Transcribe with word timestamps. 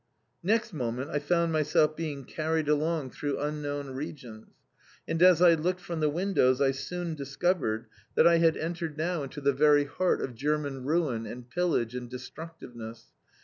Next 0.41 0.73
moment 0.73 1.11
I 1.11 1.19
found 1.19 1.51
myself 1.51 1.95
being 1.95 2.23
carried 2.25 2.67
along 2.67 3.11
through 3.11 3.37
unknown 3.37 3.91
regions, 3.91 4.47
and 5.07 5.21
as 5.21 5.43
I 5.43 5.53
looked 5.53 5.79
from 5.79 5.99
the 5.99 6.09
windows 6.09 6.59
I 6.59 6.71
soon 6.71 7.13
discovered 7.13 7.85
that 8.15 8.25
I 8.25 8.39
had 8.39 8.57
entered 8.57 8.97
now 8.97 9.21
into 9.21 9.41
the 9.41 9.53
very 9.53 9.85
heart 9.85 10.19
of 10.23 10.33
German 10.33 10.85
ruin 10.85 11.27
and 11.27 11.47
pillage 11.47 11.93
and 11.93 12.09
destructiveness. 12.09 13.09